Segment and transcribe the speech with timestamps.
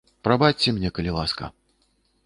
[0.27, 1.53] Прабачце мне, калі ласка.